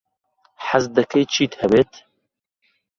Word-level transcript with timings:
حەز 0.67 0.85
دەکەیت 0.97 1.27
چیت 1.35 1.53
هەبێت؟ 1.61 1.91